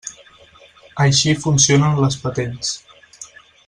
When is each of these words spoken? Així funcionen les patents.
Així 1.05 1.35
funcionen 1.45 2.03
les 2.07 2.21
patents. 2.27 2.77